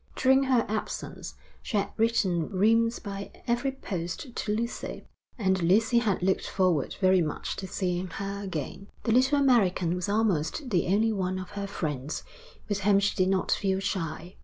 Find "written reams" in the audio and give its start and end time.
1.95-2.97